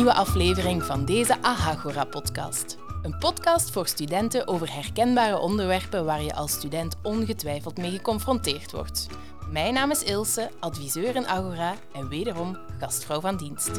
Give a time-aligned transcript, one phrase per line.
[0.00, 2.76] nieuwe aflevering van deze Ahagora-podcast.
[3.02, 9.06] Een podcast voor studenten over herkenbare onderwerpen waar je als student ongetwijfeld mee geconfronteerd wordt.
[9.50, 13.70] Mijn naam is Ilse, adviseur in Agora en wederom gastvrouw van dienst.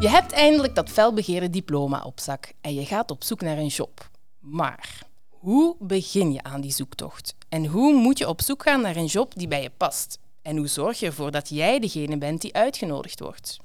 [0.00, 3.66] Je hebt eindelijk dat felbegeerde diploma op zak en je gaat op zoek naar een
[3.66, 4.10] job.
[4.38, 7.34] Maar hoe begin je aan die zoektocht?
[7.48, 10.18] En hoe moet je op zoek gaan naar een job die bij je past?
[10.42, 13.56] En hoe zorg je ervoor dat jij degene bent die uitgenodigd wordt?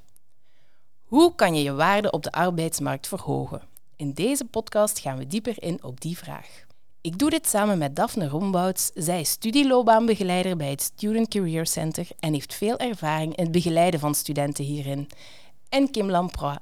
[1.03, 3.61] Hoe kan je je waarde op de arbeidsmarkt verhogen?
[3.95, 6.65] In deze podcast gaan we dieper in op die vraag.
[7.01, 8.91] Ik doe dit samen met Daphne Rombouts.
[8.93, 13.99] Zij is studieloopbaanbegeleider bij het Student Career Center en heeft veel ervaring in het begeleiden
[13.99, 15.09] van studenten hierin.
[15.69, 16.57] En Kim Lamproy.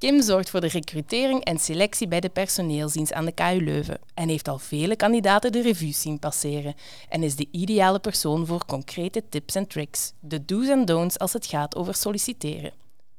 [0.00, 4.28] Kim zorgt voor de recrutering en selectie bij de personeelsdienst aan de KU Leuven en
[4.28, 6.74] heeft al vele kandidaten de revue zien passeren
[7.08, 11.32] en is de ideale persoon voor concrete tips en tricks, de do's en don'ts als
[11.32, 12.72] het gaat over solliciteren.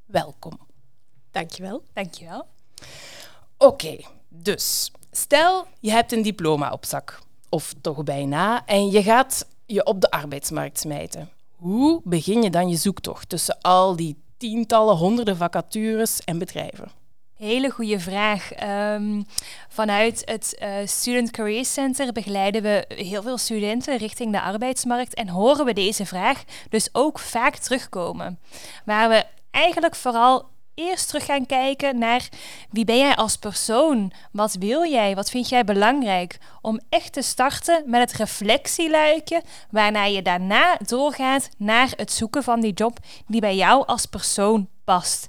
[0.06, 0.60] Welkom.
[1.32, 1.84] Dankjewel.
[1.94, 2.46] Dankjewel.
[3.58, 3.98] Oké,
[4.30, 9.86] dus stel je hebt een diploma op zak, of toch bijna, en je gaat je
[9.86, 11.30] op de arbeidsmarkt smijten.
[11.56, 16.92] Hoe begin je dan je zoektocht tussen al die tientallen, honderden vacatures en bedrijven?
[17.36, 18.52] Hele goede vraag.
[18.52, 19.22] Ehm,
[19.70, 25.30] vanuit het uh, Student Career Center begeleiden we heel veel studenten richting de arbeidsmarkt en
[25.30, 28.40] horen we deze vraag dus ook vaak terugkomen.
[28.86, 30.50] Waar we eigenlijk vooral
[30.90, 32.30] eerst terug gaan kijken naar
[32.70, 34.12] wie ben jij als persoon?
[34.32, 35.16] Wat wil jij?
[35.16, 36.38] Wat vind jij belangrijk?
[36.62, 42.60] Om echt te starten met het reflectieluikje, waarna je daarna doorgaat naar het zoeken van
[42.60, 45.28] die job die bij jou als persoon past.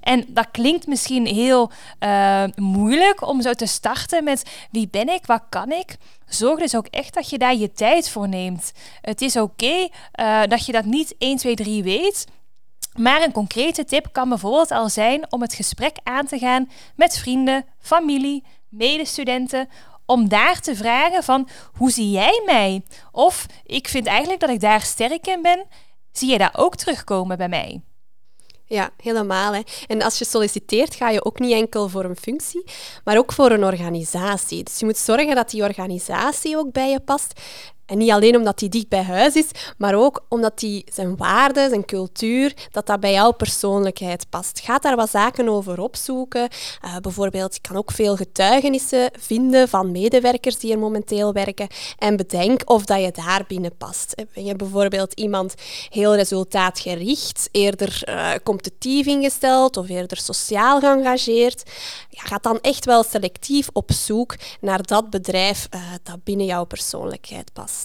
[0.00, 5.26] En dat klinkt misschien heel uh, moeilijk om zo te starten met wie ben ik,
[5.26, 5.96] wat kan ik?
[6.26, 8.72] Zorg dus ook echt dat je daar je tijd voor neemt.
[9.00, 9.88] Het is oké
[10.20, 12.26] uh, dat je dat niet 1, 2, 3 weet.
[12.98, 17.18] Maar een concrete tip kan bijvoorbeeld al zijn om het gesprek aan te gaan met
[17.18, 19.68] vrienden, familie, medestudenten,
[20.06, 22.82] om daar te vragen van hoe zie jij mij?
[23.12, 25.66] Of ik vind eigenlijk dat ik daar sterk in ben.
[26.12, 27.80] Zie je dat ook terugkomen bij mij?
[28.64, 29.54] Ja, helemaal.
[29.54, 29.60] Hè.
[29.86, 32.64] En als je solliciteert, ga je ook niet enkel voor een functie,
[33.04, 34.64] maar ook voor een organisatie.
[34.64, 37.40] Dus je moet zorgen dat die organisatie ook bij je past
[37.90, 41.68] en niet alleen omdat die dicht bij huis is, maar ook omdat die zijn waarden,
[41.68, 44.60] zijn cultuur, dat dat bij jouw persoonlijkheid past.
[44.60, 46.48] Ga daar wat zaken over opzoeken.
[46.84, 51.66] Uh, bijvoorbeeld, je kan ook veel getuigenissen vinden van medewerkers die er momenteel werken.
[51.98, 54.12] En bedenk of dat je daar binnen past.
[54.12, 55.54] Eh, ben je bijvoorbeeld iemand
[55.88, 61.70] heel resultaatgericht, eerder uh, competitief ingesteld of eerder sociaal geëngageerd?
[62.10, 65.68] Ja, ga dan echt wel selectief op zoek naar dat bedrijf
[66.02, 67.79] dat binnen jouw persoonlijkheid past.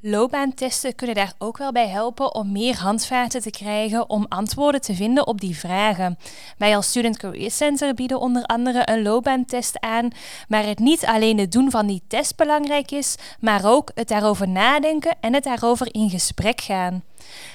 [0.00, 4.94] Loopbaantesten kunnen daar ook wel bij helpen om meer handvaten te krijgen om antwoorden te
[4.94, 6.18] vinden op die vragen.
[6.58, 10.10] Wij als Student Career Center bieden onder andere een loopbaantest aan,
[10.48, 14.48] waar het niet alleen het doen van die test belangrijk is, maar ook het daarover
[14.48, 17.02] nadenken en het daarover in gesprek gaan.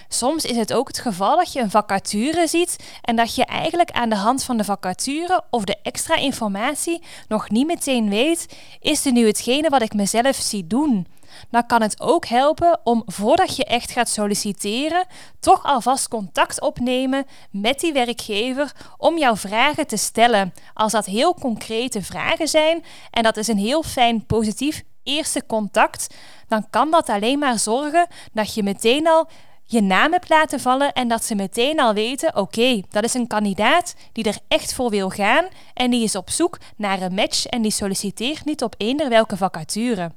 [0.08, 3.92] Soms is het ook het geval dat je een vacature ziet en dat je eigenlijk
[3.92, 9.02] aan de hand van de vacature of de extra informatie nog niet meteen weet: is
[9.02, 11.08] dit nu hetgene wat ik mezelf zie doen?
[11.50, 15.06] Dan kan het ook helpen om voordat je echt gaat solliciteren,
[15.40, 20.54] toch alvast contact opnemen met die werkgever om jouw vragen te stellen.
[20.74, 26.16] Als dat heel concrete vragen zijn en dat is een heel fijn positief eerste contact,
[26.48, 29.30] dan kan dat alleen maar zorgen dat je meteen al
[29.66, 33.28] je naam hebt laten vallen en dat ze meteen al weten: oké, dat is een
[33.28, 37.46] kandidaat die er echt voor wil gaan en die is op zoek naar een match
[37.46, 40.12] en die solliciteert niet op eender welke vacature.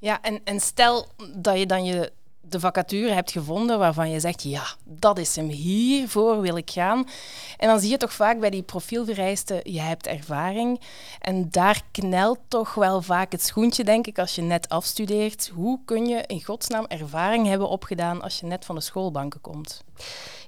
[0.00, 4.42] Ja, en, en stel dat je dan je de vacature hebt gevonden waarvan je zegt,
[4.42, 7.08] ja, dat is hem, hiervoor wil ik gaan.
[7.56, 10.80] En dan zie je toch vaak bij die profielvereisten, je hebt ervaring.
[11.18, 15.50] En daar knelt toch wel vaak het schoentje, denk ik, als je net afstudeert.
[15.54, 19.84] Hoe kun je in godsnaam ervaring hebben opgedaan als je net van de schoolbanken komt?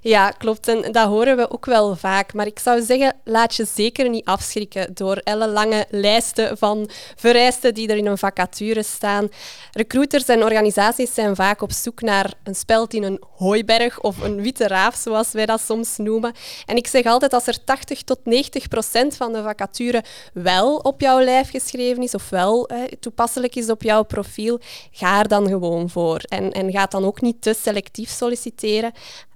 [0.03, 0.67] Ja, klopt.
[0.67, 2.33] En dat horen we ook wel vaak.
[2.33, 7.87] Maar ik zou zeggen, laat je zeker niet afschrikken door ellenlange lijsten van vereisten die
[7.87, 9.29] er in een vacature staan.
[9.71, 14.41] Recruiters en organisaties zijn vaak op zoek naar een speld in een hooiberg of een
[14.41, 16.33] witte raaf, zoals wij dat soms noemen.
[16.65, 20.03] En ik zeg altijd, als er 80 tot 90 procent van de vacature
[20.33, 24.59] wel op jouw lijf geschreven is of wel eh, toepasselijk is op jouw profiel,
[24.91, 26.21] ga er dan gewoon voor.
[26.27, 28.91] En, en ga dan ook niet te selectief solliciteren.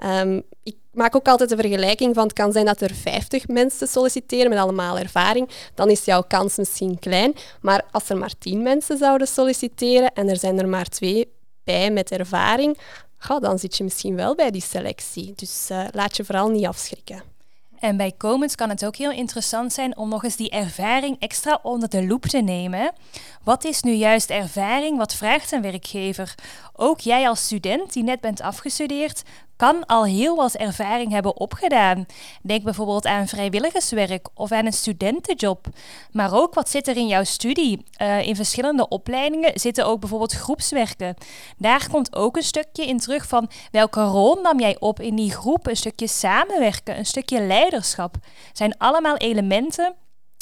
[0.07, 3.87] Um, ik maak ook altijd de vergelijking van het kan zijn dat er 50 mensen
[3.87, 7.35] solliciteren met allemaal ervaring, dan is jouw kans misschien klein.
[7.61, 11.31] Maar als er maar 10 mensen zouden solliciteren en er zijn er maar twee
[11.63, 12.77] bij met ervaring,
[13.39, 15.33] dan zit je misschien wel bij die selectie.
[15.35, 17.23] Dus uh, laat je vooral niet afschrikken.
[17.79, 21.59] En bij Comens kan het ook heel interessant zijn om nog eens die ervaring extra
[21.61, 22.93] onder de loep te nemen.
[23.43, 24.97] Wat is nu juist ervaring?
[24.97, 26.35] Wat vraagt een werkgever?
[26.73, 29.23] Ook jij als student die net bent afgestudeerd,
[29.57, 32.05] kan al heel wat ervaring hebben opgedaan.
[32.41, 35.67] Denk bijvoorbeeld aan vrijwilligerswerk of aan een studentenjob.
[36.11, 37.83] Maar ook wat zit er in jouw studie?
[38.01, 41.15] Uh, in verschillende opleidingen zitten ook bijvoorbeeld groepswerken.
[41.57, 45.31] Daar komt ook een stukje in terug van welke rol nam jij op in die
[45.31, 45.67] groep?
[45.67, 48.15] Een stukje samenwerken, een stukje leiderschap.
[48.53, 49.95] Zijn allemaal elementen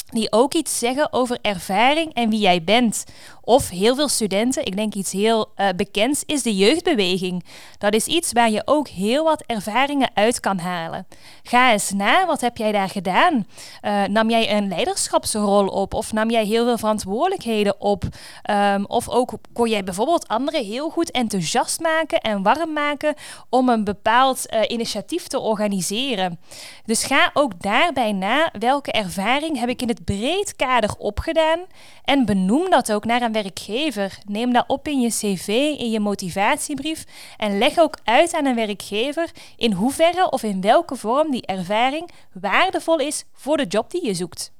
[0.06, 3.04] die ook iets zeggen over ervaring en wie jij bent.
[3.40, 7.44] Of heel veel studenten, ik denk iets heel uh, bekends, is de jeugdbeweging.
[7.78, 11.06] Dat is iets waar je ook heel wat ervaringen uit kan halen.
[11.42, 13.46] Ga eens na, wat heb jij daar gedaan?
[13.82, 15.94] Uh, nam jij een leiderschapsrol op?
[15.94, 18.04] Of nam jij heel veel verantwoordelijkheden op?
[18.50, 23.14] Um, of ook kon jij bijvoorbeeld anderen heel goed enthousiast maken en warm maken
[23.48, 26.40] om een bepaald uh, initiatief te organiseren.
[26.84, 31.60] Dus ga ook daarbij na, welke ervaring heb ik in het breed kader opgedaan
[32.04, 34.18] en benoem dat ook naar een werkgever.
[34.26, 35.48] Neem dat op in je cv,
[35.78, 37.04] in je motivatiebrief
[37.36, 42.10] en leg ook uit aan een werkgever in hoeverre of in welke vorm die ervaring
[42.32, 44.52] waardevol is voor de job die je zoekt.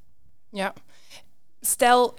[0.51, 0.73] Ja,
[1.61, 2.15] stel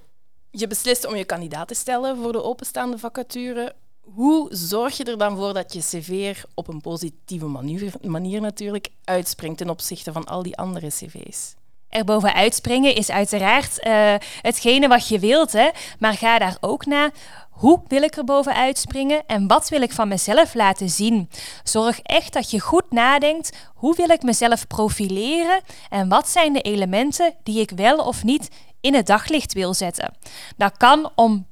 [0.52, 3.76] je beslist om je kandidaat te stellen voor de openstaande vacature.
[4.02, 8.42] Hoe zorg je er dan voor dat je cv er op een positieve manier, manier
[8.42, 11.56] natuurlijk uitspringt ten opzichte van al die andere cv's?
[11.90, 15.52] Er bovenuit springen is uiteraard uh, hetgene wat je wilt.
[15.52, 15.70] Hè?
[16.00, 17.12] Maar ga daar ook naar.
[17.50, 21.30] Hoe wil ik er bovenuit springen en wat wil ik van mezelf laten zien?
[21.64, 23.58] Zorg echt dat je goed nadenkt.
[23.76, 28.50] Hoe wil ik mezelf profileren en wat zijn de elementen die ik wel of niet
[28.82, 30.14] in het daglicht wil zetten?
[30.58, 31.46] Dat kan om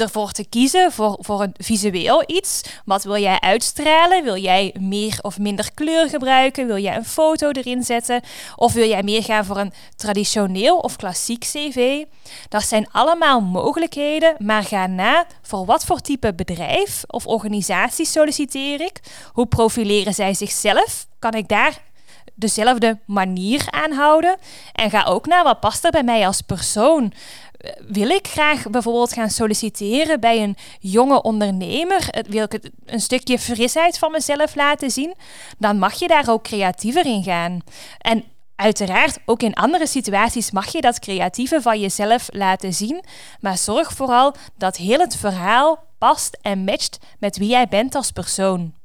[0.00, 2.62] ervoor te kiezen voor, voor een visueel iets.
[2.84, 4.24] Wat wil jij uitstralen?
[4.24, 6.66] Wil jij meer of minder kleur gebruiken?
[6.66, 8.20] Wil jij een foto erin zetten?
[8.56, 12.04] Of wil jij meer gaan voor een traditioneel of klassiek cv?
[12.48, 18.80] Dat zijn allemaal mogelijkheden, maar ga na voor wat voor type bedrijf of organisatie solliciteer
[18.80, 19.00] ik?
[19.32, 21.06] Hoe profileren zij zichzelf?
[21.18, 21.86] Kan ik daar
[22.34, 24.36] dezelfde manier aanhouden?
[24.72, 27.12] En ga ook naar wat past er bij mij als persoon
[27.86, 33.98] wil ik graag bijvoorbeeld gaan solliciteren bij een jonge ondernemer, wil ik een stukje frisheid
[33.98, 35.14] van mezelf laten zien,
[35.58, 37.60] dan mag je daar ook creatiever in gaan.
[37.98, 38.24] En
[38.56, 43.04] uiteraard, ook in andere situaties mag je dat creatieve van jezelf laten zien,
[43.40, 48.10] maar zorg vooral dat heel het verhaal past en matcht met wie jij bent als
[48.10, 48.77] persoon.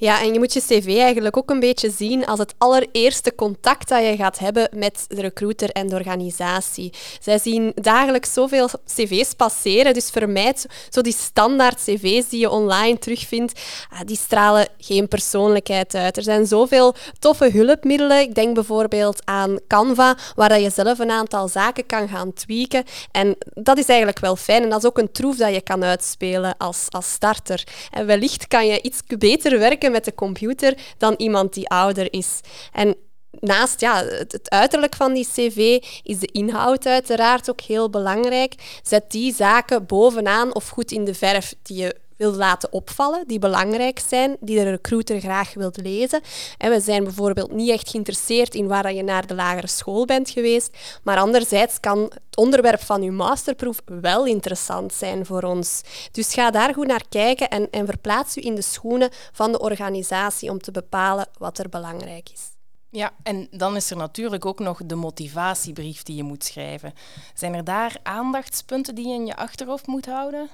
[0.00, 3.88] Ja, en je moet je cv eigenlijk ook een beetje zien als het allereerste contact
[3.88, 6.92] dat je gaat hebben met de recruiter en de organisatie.
[7.20, 12.98] Zij zien dagelijks zoveel cv's passeren, dus vermijd zo die standaard cv's die je online
[12.98, 13.60] terugvindt.
[13.90, 16.16] Ah, die stralen geen persoonlijkheid uit.
[16.16, 18.20] Er zijn zoveel toffe hulpmiddelen.
[18.20, 22.84] Ik denk bijvoorbeeld aan Canva, waar je zelf een aantal zaken kan gaan tweaken.
[23.10, 24.62] En dat is eigenlijk wel fijn.
[24.62, 27.64] En dat is ook een troef dat je kan uitspelen als, als starter.
[27.90, 32.40] En wellicht kan je iets beter werken met de computer dan iemand die ouder is.
[32.72, 32.96] En
[33.30, 38.80] naast ja, het, uiterlijk van die cv is de inhoud uiteraard ook heel belangrijk.
[38.82, 43.38] Zet die zaken bovenaan of goed in de verf die je wil laten opvallen, die
[43.38, 46.20] belangrijk zijn, die de recruiter graag wilt lezen.
[46.58, 50.30] En we zijn bijvoorbeeld niet echt geïnteresseerd in waar je naar de lagere school bent
[50.30, 55.82] geweest, maar anderzijds kan het onderwerp van uw masterproef wel interessant zijn voor ons.
[56.12, 59.60] Dus ga daar goed naar kijken en, en verplaats u in de schoenen van de
[59.60, 62.42] organisatie om te bepalen wat er belangrijk is.
[62.90, 66.92] Ja, en dan is er natuurlijk ook nog de motivatiebrief die je moet schrijven.
[67.34, 70.48] Zijn er daar aandachtspunten die je in je achterhoofd moet houden?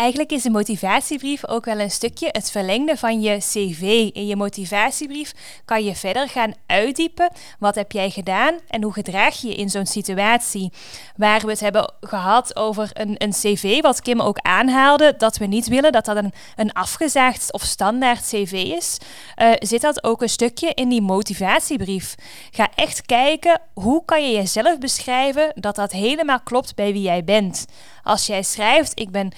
[0.00, 4.10] Eigenlijk is de motivatiebrief ook wel een stukje het verlengde van je cv.
[4.12, 5.32] In je motivatiebrief
[5.64, 9.70] kan je verder gaan uitdiepen wat heb jij gedaan en hoe gedraag je je in
[9.70, 10.72] zo'n situatie.
[11.16, 15.46] Waar we het hebben gehad over een, een cv, wat Kim ook aanhaalde, dat we
[15.46, 18.98] niet willen dat dat een, een afgezaagd of standaard cv is,
[19.36, 22.14] uh, zit dat ook een stukje in die motivatiebrief.
[22.50, 27.24] Ga echt kijken hoe kan je jezelf beschrijven dat dat helemaal klopt bij wie jij
[27.24, 27.66] bent.
[28.02, 29.32] Als jij schrijft, ik ben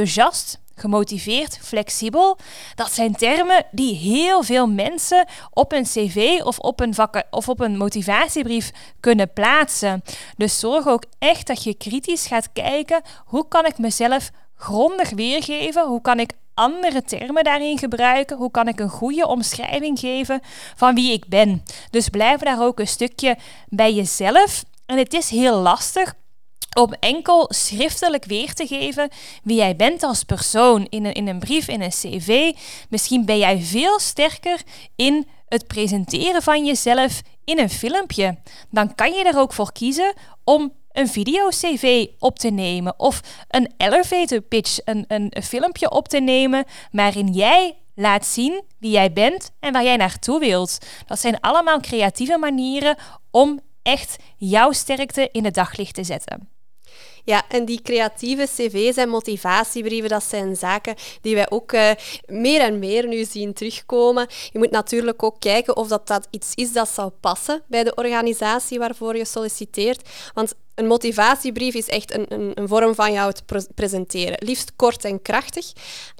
[0.00, 2.38] enthousiast, gemotiveerd, flexibel.
[2.74, 6.94] Dat zijn termen die heel veel mensen op een cv of op een,
[7.30, 10.02] of op een motivatiebrief kunnen plaatsen.
[10.36, 15.86] Dus zorg ook echt dat je kritisch gaat kijken, hoe kan ik mezelf grondig weergeven?
[15.86, 18.36] Hoe kan ik andere termen daarin gebruiken?
[18.36, 20.40] Hoe kan ik een goede omschrijving geven
[20.76, 21.62] van wie ik ben?
[21.90, 23.36] Dus blijf daar ook een stukje
[23.68, 24.64] bij jezelf.
[24.86, 26.14] En het is heel lastig
[26.78, 29.08] om enkel schriftelijk weer te geven
[29.42, 32.52] wie jij bent als persoon in een, in een brief, in een cv.
[32.88, 34.60] Misschien ben jij veel sterker
[34.96, 38.38] in het presenteren van jezelf in een filmpje.
[38.70, 43.72] Dan kan je er ook voor kiezen om een video-cv op te nemen of een
[43.76, 49.12] elevator pitch, een, een, een filmpje op te nemen waarin jij laat zien wie jij
[49.12, 50.78] bent en waar jij naartoe wilt.
[51.06, 52.96] Dat zijn allemaal creatieve manieren
[53.30, 56.48] om echt jouw sterkte in het daglicht te zetten.
[57.24, 61.90] Ja, en die creatieve cv's en motivatiebrieven, dat zijn zaken die wij ook uh,
[62.26, 64.26] meer en meer nu zien terugkomen.
[64.52, 67.94] Je moet natuurlijk ook kijken of dat, dat iets is dat zou passen bij de
[67.94, 70.08] organisatie waarvoor je solliciteert.
[70.34, 74.36] Want een motivatiebrief is echt een, een, een vorm van jou te presenteren.
[74.38, 75.72] Liefst kort en krachtig.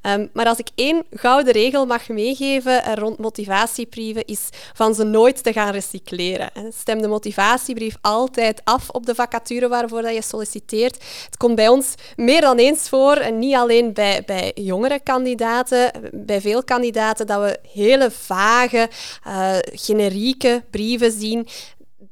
[0.06, 5.42] Um, maar als ik één gouden regel mag meegeven rond motivatiebrieven, is van ze nooit
[5.42, 6.50] te gaan recycleren.
[6.72, 10.94] Stem de motivatiebrief altijd af op de vacature waarvoor dat je solliciteert.
[11.24, 15.90] Het komt bij ons meer dan eens voor, en niet alleen bij, bij jongere kandidaten,
[16.12, 18.88] bij veel kandidaten, dat we hele vage,
[19.26, 21.46] uh, generieke brieven zien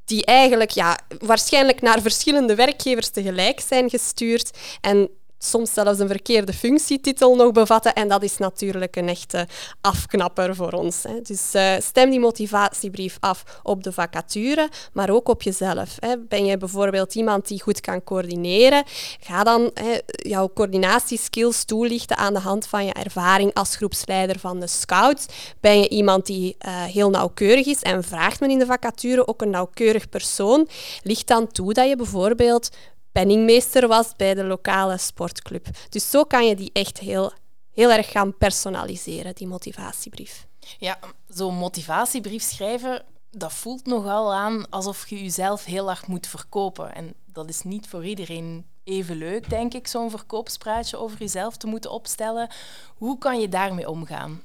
[0.08, 4.50] die eigenlijk ja, waarschijnlijk naar verschillende werkgevers tegelijk zijn gestuurd.
[4.80, 5.08] En
[5.38, 7.94] soms zelfs een verkeerde functietitel nog bevatten.
[7.94, 9.46] En dat is natuurlijk een echte
[9.80, 11.02] afknapper voor ons.
[11.02, 11.20] Hè.
[11.22, 15.96] Dus uh, stem die motivatiebrief af op de vacature, maar ook op jezelf.
[15.98, 16.18] Hè.
[16.18, 18.84] Ben je bijvoorbeeld iemand die goed kan coördineren?
[19.20, 24.60] Ga dan hè, jouw coördinatieskills toelichten aan de hand van je ervaring als groepsleider van
[24.60, 25.26] de Scouts.
[25.60, 29.42] Ben je iemand die uh, heel nauwkeurig is en vraagt men in de vacature ook
[29.42, 30.68] een nauwkeurig persoon?
[31.02, 32.68] Ligt dan toe dat je bijvoorbeeld
[33.12, 35.66] penningmeester was bij de lokale sportclub.
[35.88, 37.32] Dus zo kan je die echt heel,
[37.72, 40.46] heel erg gaan personaliseren, die motivatiebrief.
[40.78, 40.98] Ja,
[41.28, 46.94] zo'n motivatiebrief schrijven, dat voelt nogal aan alsof je jezelf heel erg moet verkopen.
[46.94, 51.66] En dat is niet voor iedereen even leuk, denk ik, zo'n verkoopspraatje over jezelf te
[51.66, 52.48] moeten opstellen.
[52.96, 54.42] Hoe kan je daarmee omgaan?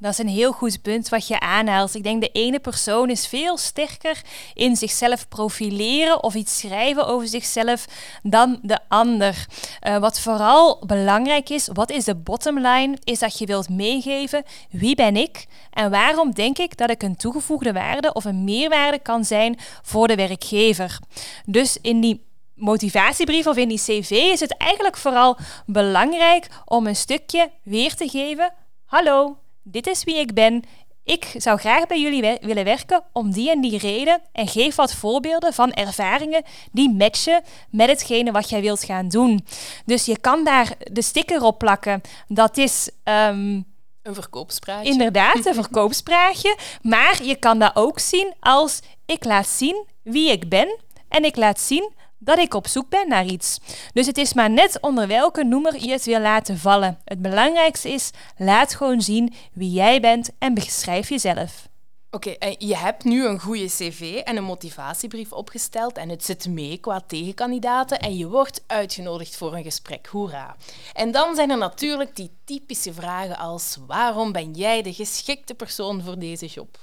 [0.00, 1.94] Dat is een heel goed punt wat je aanhaalt.
[1.94, 4.20] Ik denk de ene persoon is veel sterker
[4.54, 7.84] in zichzelf profileren of iets schrijven over zichzelf
[8.22, 9.46] dan de ander.
[9.82, 14.42] Uh, wat vooral belangrijk is, wat is de bottom line, is dat je wilt meegeven
[14.70, 18.98] wie ben ik en waarom denk ik dat ik een toegevoegde waarde of een meerwaarde
[18.98, 20.98] kan zijn voor de werkgever.
[21.46, 22.24] Dus in die
[22.54, 25.36] motivatiebrief of in die cv is het eigenlijk vooral
[25.66, 28.52] belangrijk om een stukje weer te geven.
[28.84, 29.36] Hallo,
[29.70, 30.62] dit is wie ik ben.
[31.04, 34.94] Ik zou graag bij jullie willen werken om die en die reden en geef wat
[34.94, 39.46] voorbeelden van ervaringen die matchen met hetgene wat jij wilt gaan doen.
[39.84, 42.00] Dus je kan daar de sticker op plakken.
[42.28, 42.90] Dat is.
[43.04, 43.64] Um,
[44.02, 44.92] een verkoopspraatje.
[44.92, 46.56] Inderdaad, een verkoopspraatje.
[46.82, 51.36] Maar je kan dat ook zien als ik laat zien wie ik ben en ik
[51.36, 53.58] laat zien dat ik op zoek ben naar iets.
[53.92, 56.98] Dus het is maar net onder welke noemer je het wil laten vallen.
[57.04, 61.68] Het belangrijkste is, laat gewoon zien wie jij bent en beschrijf jezelf.
[62.12, 66.48] Oké, okay, je hebt nu een goede cv en een motivatiebrief opgesteld en het zit
[66.48, 70.06] mee qua tegenkandidaten en je wordt uitgenodigd voor een gesprek.
[70.06, 70.56] Hoera.
[70.92, 76.02] En dan zijn er natuurlijk die typische vragen als waarom ben jij de geschikte persoon
[76.02, 76.78] voor deze job?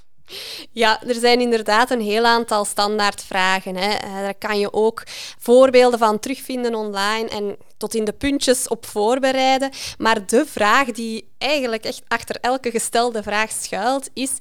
[0.71, 3.75] Ja, er zijn inderdaad een heel aantal standaardvragen.
[3.75, 3.91] Hè.
[3.91, 5.03] Eh, daar kan je ook
[5.39, 9.69] voorbeelden van terugvinden online en tot in de puntjes op voorbereiden.
[9.97, 14.31] Maar de vraag die eigenlijk echt achter elke gestelde vraag schuilt, is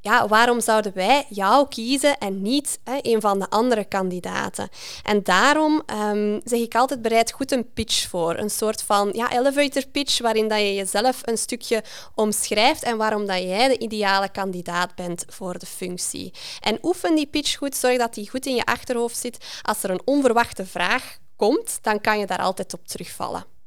[0.00, 4.68] ja, waarom zouden wij jou kiezen en niet hè, een van de andere kandidaten?
[5.02, 8.38] En daarom um, zeg ik altijd bereid goed een pitch voor.
[8.38, 13.26] Een soort van ja, elevator pitch waarin dat je jezelf een stukje omschrijft en waarom
[13.26, 16.32] dat jij de ideale kandidaat bent voor de functie.
[16.60, 19.44] En oefen die pitch goed, zorg dat die goed in je achterhoofd zit.
[19.62, 23.59] Als er een onverwachte vraag komt, dan kan je daar altijd op terugvallen.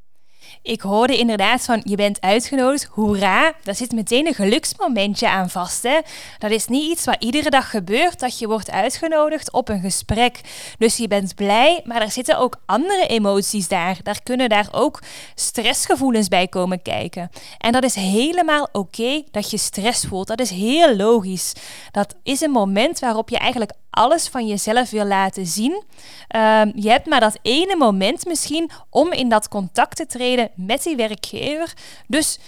[0.63, 3.53] Ik hoorde inderdaad van je bent uitgenodigd, hoera.
[3.63, 5.84] Daar zit meteen een geluksmomentje aan vast.
[5.84, 6.00] Hè?
[6.38, 10.41] Dat is niet iets wat iedere dag gebeurt, dat je wordt uitgenodigd op een gesprek.
[10.77, 13.98] Dus je bent blij, maar er zitten ook andere emoties daar.
[14.03, 15.01] Daar kunnen daar ook
[15.36, 17.29] stressgevoelens bij komen kijken.
[17.58, 20.27] En dat is helemaal oké dat je stress voelt.
[20.27, 21.53] Dat is heel logisch.
[21.91, 25.83] Dat is een moment waarop je eigenlijk alles van jezelf wil laten zien.
[26.27, 30.83] Ehm, je hebt maar dat ene moment misschien om in dat contact te treden met
[30.83, 31.73] die werkgever.
[32.07, 32.39] Dus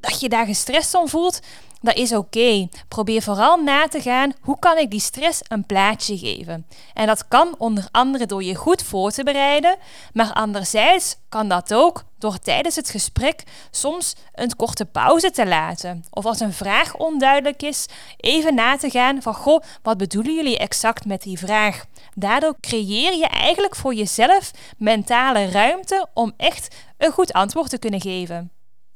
[0.00, 1.40] dat je daar gestrest om voelt,
[1.80, 2.68] dat is oké.
[2.88, 6.66] Probeer vooral na te gaan hoe kan ik die stress een plaatje geven.
[6.94, 9.76] En dat kan onder andere door je goed voor te bereiden,
[10.12, 16.04] maar anderzijds kan dat ook door tijdens het gesprek soms een korte pauze te laten.
[16.10, 17.86] Of als een vraag onduidelijk is,
[18.16, 21.84] even na te gaan van goh, wat bedoelen jullie exact met die vraag?
[22.14, 28.00] Daardoor creëer je eigenlijk voor jezelf mentale ruimte om echt een goed antwoord te kunnen
[28.00, 28.50] geven.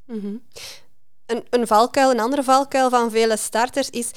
[0.07, 0.43] Mm
[1.31, 4.11] een, een valkuil, een andere valkuil van vele starters is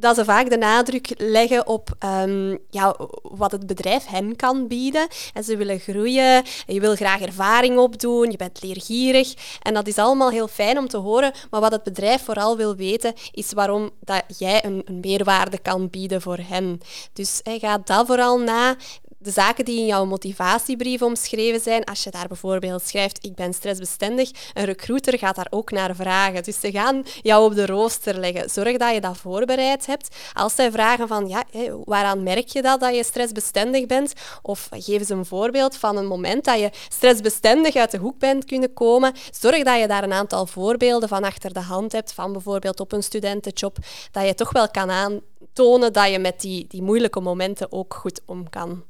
[0.00, 5.08] dat ze vaak de nadruk leggen op um, ja, wat het bedrijf hen kan bieden.
[5.34, 9.34] En ze willen groeien, je wil graag ervaring opdoen, je bent leergierig.
[9.62, 11.32] En dat is allemaal heel fijn om te horen.
[11.50, 15.90] Maar wat het bedrijf vooral wil weten, is waarom dat jij een, een meerwaarde kan
[15.90, 16.80] bieden voor hen.
[17.12, 18.76] Dus hey, ga dat vooral na
[19.22, 23.52] de zaken die in jouw motivatiebrief omschreven zijn, als je daar bijvoorbeeld schrijft ik ben
[23.52, 26.42] stressbestendig, een recruiter gaat daar ook naar vragen.
[26.42, 28.50] Dus ze gaan jou op de rooster leggen.
[28.50, 30.16] Zorg dat je dat voorbereid hebt.
[30.32, 31.44] Als zij vragen van ja,
[31.84, 34.12] waaraan merk je dat, dat je stressbestendig bent?
[34.42, 38.44] Of geef ze een voorbeeld van een moment dat je stressbestendig uit de hoek bent
[38.44, 39.12] kunnen komen.
[39.30, 42.92] Zorg dat je daar een aantal voorbeelden van achter de hand hebt, van bijvoorbeeld op
[42.92, 43.76] een studentenjob,
[44.12, 48.20] dat je toch wel kan aantonen dat je met die, die moeilijke momenten ook goed
[48.26, 48.89] om kan.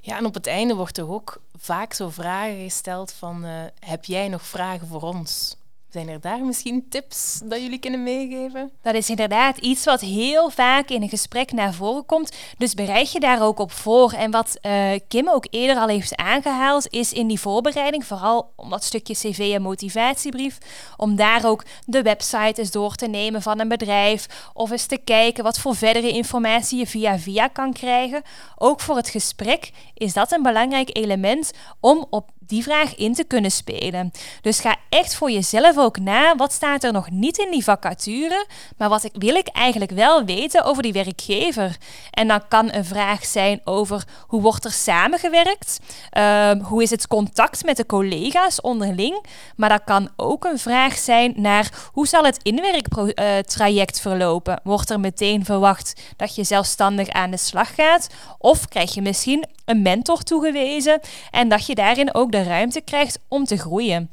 [0.00, 4.04] Ja, en op het einde wordt er ook vaak zo vragen gesteld van uh, heb
[4.04, 5.56] jij nog vragen voor ons?
[5.96, 8.70] Zijn er daar misschien tips dat jullie kunnen meegeven?
[8.82, 12.36] Dat is inderdaad iets wat heel vaak in een gesprek naar voren komt.
[12.58, 14.12] Dus bereid je daar ook op voor.
[14.12, 18.70] En wat uh, Kim ook eerder al heeft aangehaald, is in die voorbereiding, vooral om
[18.70, 20.58] dat stukje cv en motivatiebrief,
[20.96, 24.50] om daar ook de website eens door te nemen van een bedrijf.
[24.54, 28.22] Of eens te kijken wat voor verdere informatie je via via kan krijgen.
[28.56, 33.24] Ook voor het gesprek is dat een belangrijk element om op die vraag in te
[33.24, 34.10] kunnen spelen.
[34.40, 36.36] Dus ga echt voor jezelf ook na.
[36.36, 38.46] Wat staat er nog niet in die vacature?
[38.76, 41.76] Maar wat wil ik eigenlijk wel weten over die werkgever?
[42.10, 45.78] En dan kan een vraag zijn over hoe wordt er samengewerkt?
[46.18, 49.24] Uh, hoe is het contact met de collega's onderling?
[49.56, 54.60] Maar dat kan ook een vraag zijn naar hoe zal het inwerktraject verlopen?
[54.64, 58.08] Wordt er meteen verwacht dat je zelfstandig aan de slag gaat?
[58.38, 61.00] Of krijg je misschien een mentor toegewezen
[61.30, 64.10] en dat je daarin ook ruimte krijgt om te groeien.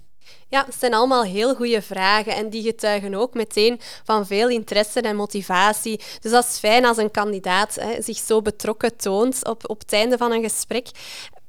[0.48, 5.02] Ja, het zijn allemaal heel goede vragen en die getuigen ook meteen van veel interesse
[5.02, 6.02] en motivatie.
[6.20, 9.94] Dus dat is fijn als een kandidaat hè, zich zo betrokken toont op, op het
[9.94, 10.88] einde van een gesprek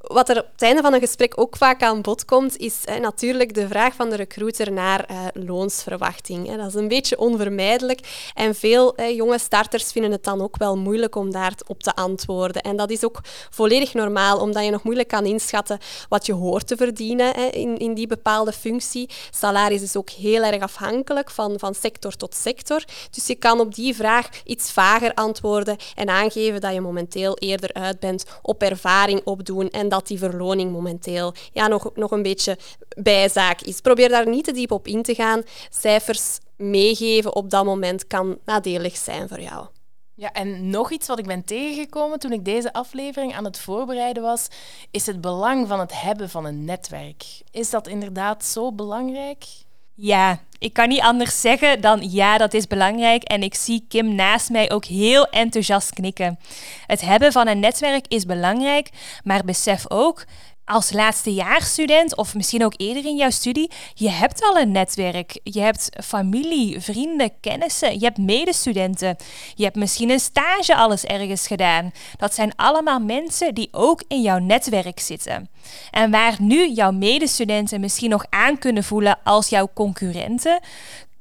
[0.06, 2.98] wat er op het einde van een gesprek ook vaak aan bod komt, is hè,
[2.98, 6.46] natuurlijk de vraag van de recruiter naar uh, loonsverwachting.
[6.48, 6.56] Hè.
[6.56, 11.14] Dat is een beetje onvermijdelijk en veel jonge starters vinden het dan ook wel moeilijk
[11.16, 12.62] om daarop te antwoorden.
[12.62, 16.66] En dat is ook volledig normaal, omdat je nog moeilijk kan inschatten wat je hoort
[16.66, 19.10] te verdienen hè, in, in die bepaalde functie.
[19.30, 22.84] Salaris is ook heel erg afhankelijk van, van sector tot sector.
[23.10, 27.72] Dus je kan op die vraag iets vager antwoorden en aangeven dat je momenteel eerder
[27.72, 32.58] uit bent op ervaring opdoen en dat die verloning momenteel ja, nog, nog een beetje
[32.96, 33.80] bijzaak is.
[33.80, 35.42] Probeer daar niet te diep op in te gaan.
[35.70, 39.66] Cijfers meegeven op dat moment kan nadelig zijn voor jou.
[40.16, 44.22] Ja, en nog iets wat ik ben tegengekomen toen ik deze aflevering aan het voorbereiden
[44.22, 44.48] was,
[44.90, 47.24] is het belang van het hebben van een netwerk.
[47.50, 49.44] Is dat inderdaad zo belangrijk?
[49.96, 53.22] Ja, ik kan niet anders zeggen dan ja, dat is belangrijk.
[53.22, 56.38] En ik zie Kim naast mij ook heel enthousiast knikken.
[56.86, 58.88] Het hebben van een netwerk is belangrijk,
[59.24, 60.24] maar besef ook
[60.64, 65.40] als laatstejaarsstudent of misschien ook eerder in jouw studie, je hebt al een netwerk.
[65.42, 69.16] Je hebt familie, vrienden, kennissen, je hebt medestudenten.
[69.54, 71.92] Je hebt misschien een stage alles ergens gedaan.
[72.16, 75.48] Dat zijn allemaal mensen die ook in jouw netwerk zitten.
[75.90, 80.60] En waar nu jouw medestudenten misschien nog aan kunnen voelen als jouw concurrenten,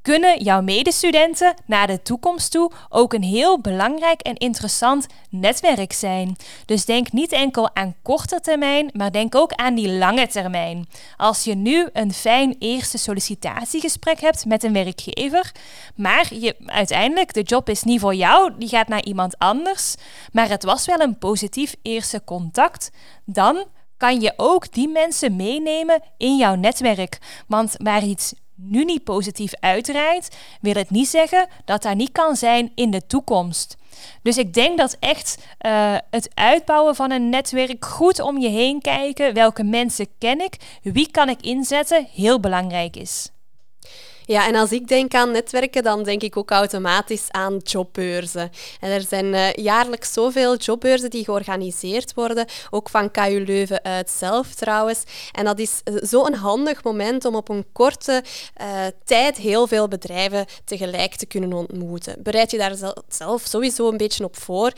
[0.04, 6.36] kunnen jouw medestudenten naar de toekomst toe ook een heel belangrijk en interessant netwerk zijn.
[6.66, 10.88] Dus denk niet enkel aan korte termijn, maar denk ook aan die lange termijn.
[11.16, 15.52] Als je nu een fijn eerste sollicitatiegesprek hebt met een werkgever,
[15.96, 19.94] maar je, uiteindelijk de job is niet voor jou, die gaat naar iemand anders,
[20.32, 22.90] maar het was wel een positief eerste contact,
[23.24, 23.64] dan
[23.96, 27.18] kan je ook die mensen meenemen in jouw netwerk.
[27.46, 32.36] Want waar iets nu niet positief uitdraait, wil het niet zeggen dat daar niet kan
[32.36, 33.76] zijn in de toekomst.
[34.22, 38.80] Dus ik denk dat echt uh, het uitbouwen van een netwerk, goed om je heen
[38.80, 43.30] kijken, welke mensen ken ik, wie kan ik inzetten, heel belangrijk is.
[44.26, 48.50] Ja, en als ik denk aan netwerken, dan denk ik ook automatisch aan jobbeurzen.
[48.80, 54.10] En er zijn uh, jaarlijks zoveel jobbeurzen die georganiseerd worden, ook van KU Leuven uit
[54.10, 55.02] zelf trouwens.
[55.32, 58.22] En dat is uh, zo'n handig moment om op een korte
[58.60, 62.16] uh, tijd heel veel bedrijven tegelijk te kunnen ontmoeten.
[62.22, 62.76] Bereid je daar
[63.08, 64.72] zelf sowieso een beetje op voor.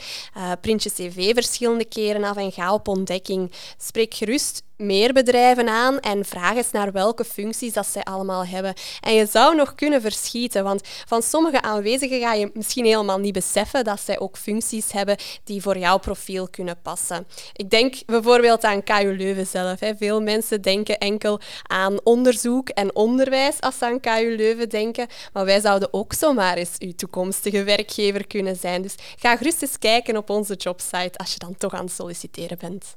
[0.60, 3.52] print je cv verschillende keren af en ga op ontdekking.
[3.78, 8.74] Spreek gerust meer bedrijven aan en vraag eens naar welke functies dat zij allemaal hebben.
[9.00, 13.32] En je zou nog kunnen verschieten, want van sommige aanwezigen ga je misschien helemaal niet
[13.32, 17.26] beseffen dat zij ook functies hebben die voor jouw profiel kunnen passen.
[17.52, 19.78] Ik denk bijvoorbeeld aan KU Leuven zelf.
[19.98, 25.44] Veel mensen denken enkel aan onderzoek en onderwijs als ze aan KU Leuven denken, maar
[25.44, 28.82] wij zouden ook zomaar eens uw toekomstige werkgever kunnen zijn.
[28.82, 32.58] Dus ga gerust eens kijken op onze jobsite als je dan toch aan het solliciteren
[32.58, 32.96] bent.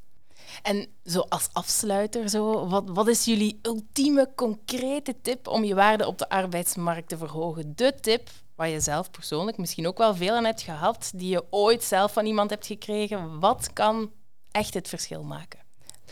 [0.62, 6.08] En zo als afsluiter, zo, wat, wat is jullie ultieme concrete tip om je waarde
[6.08, 7.76] op de arbeidsmarkt te verhogen?
[7.76, 11.44] De tip waar je zelf persoonlijk misschien ook wel veel aan hebt gehad, die je
[11.50, 13.40] ooit zelf van iemand hebt gekregen.
[13.40, 14.12] Wat kan
[14.52, 15.60] echt het verschil maken?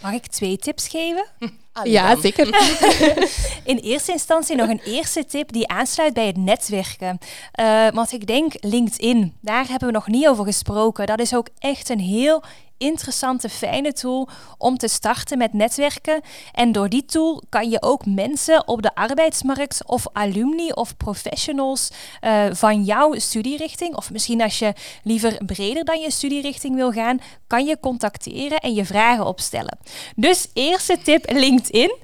[0.02, 1.26] Mag ik twee tips geven?
[1.84, 2.48] ja, zeker.
[3.72, 7.18] In eerste instantie nog een eerste tip die aansluit bij het netwerken.
[7.60, 11.06] Uh, want ik denk LinkedIn, daar hebben we nog niet over gesproken.
[11.06, 12.44] Dat is ook echt een heel
[12.78, 16.22] interessante, fijne tool om te starten met netwerken.
[16.52, 21.92] En door die tool kan je ook mensen op de arbeidsmarkt of alumni of professionals
[22.22, 27.20] uh, van jouw studierichting, of misschien als je liever breder dan je studierichting wil gaan,
[27.48, 29.78] kan je contacteren en je vragen opstellen.
[30.16, 31.96] Dus eerste tip LinkedIn.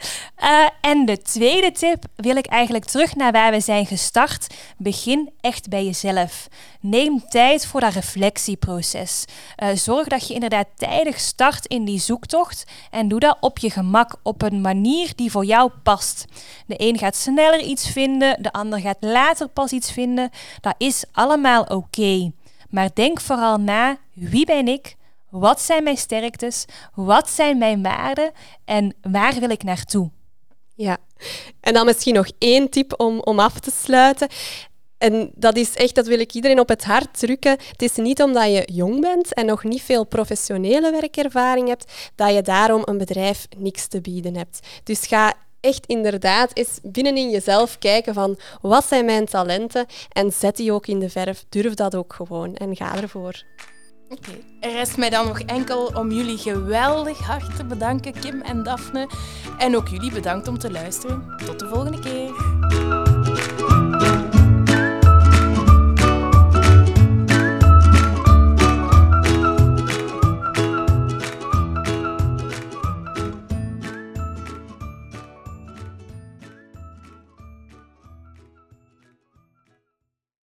[0.44, 4.54] Uh, en de tweede tip wil ik eigenlijk terug naar waar we zijn gestart.
[4.78, 6.48] Begin echt bij jezelf.
[6.80, 9.26] Neem tijd voor dat reflectieproces.
[9.64, 13.70] Uh, zorg dat je inderdaad tijdig start in die zoektocht en doe dat op je
[13.70, 16.26] gemak, op een manier die voor jou past.
[16.66, 20.30] De een gaat sneller iets vinden, de ander gaat later pas iets vinden.
[20.62, 22.32] Dat is allemaal oké.
[22.70, 24.96] Maar denk vooral na, wie ben ik?
[25.30, 26.66] Wat zijn mijn sterktes?
[26.94, 28.32] Wat zijn mijn waarden?
[28.66, 30.10] En waar wil ik naartoe?
[30.76, 30.98] Ja,
[31.60, 34.28] en dan misschien nog één tip om, om af te sluiten.
[35.04, 37.52] En dat is echt, dat wil ik iedereen op het hart drukken.
[37.52, 42.34] Het is niet omdat je jong bent en nog niet veel professionele werkervaring hebt, dat
[42.34, 44.60] je daarom een bedrijf niks te bieden hebt.
[44.84, 50.56] Dus ga echt inderdaad eens binnenin jezelf kijken van wat zijn mijn talenten en zet
[50.56, 51.46] die ook in de verf.
[51.50, 53.44] Durf dat ook gewoon en ga ervoor.
[54.10, 58.64] Oké, er rest mij dan nog enkel om jullie geweldig hard te bedanken, Kim en
[58.64, 59.10] Daphne.
[59.58, 61.36] En ook jullie bedankt om te luisteren.
[61.46, 63.03] Tot de volgende keer.